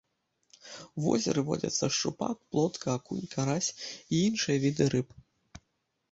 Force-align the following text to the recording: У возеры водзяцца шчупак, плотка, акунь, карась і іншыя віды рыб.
У 0.99 1.01
возеры 1.07 1.41
водзяцца 1.49 1.89
шчупак, 1.97 2.37
плотка, 2.55 2.87
акунь, 3.01 3.27
карась 3.35 3.67
і 3.73 4.15
іншыя 4.31 4.57
віды 4.65 4.83
рыб. 4.95 5.13